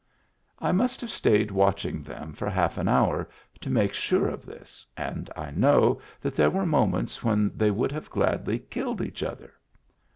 I 0.57 0.71
must 0.71 0.99
have 1.01 1.11
stayed 1.11 1.51
watching 1.51 2.01
them 2.01 2.33
for 2.33 2.49
half 2.49 2.79
an 2.79 2.87
hour 2.87 3.29
to 3.59 3.69
make 3.69 3.93
sure 3.93 4.27
of 4.27 4.47
this 4.47 4.83
and 4.97 5.29
I 5.35 5.51
know 5.51 6.01
that 6.21 6.35
there 6.35 6.49
were 6.49 6.65
moments 6.65 7.23
when 7.23 7.51
they 7.55 7.69
would 7.69 7.91
have 7.91 8.09
gladly 8.09 8.57
killed 8.57 9.03
each 9.03 9.21
other. 9.21 9.53